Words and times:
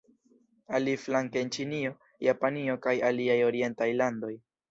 Aliflanke 0.77 1.43
en 1.47 1.51
Ĉinio, 1.57 1.91
Japanio 2.29 2.79
kaj 2.87 2.97
aliaj 3.11 3.37
orientaj 3.51 3.91
landoj. 4.03 4.35